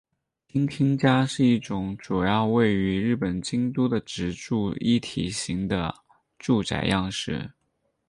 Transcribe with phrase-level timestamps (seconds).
[0.47, 5.93] 京町家是一种主要位于日本京都的职住一体型的
[6.39, 7.51] 住宅样式。